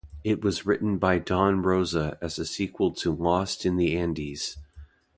[0.23, 4.57] It was written by Don Rosa as a sequel to Lost in the Andes!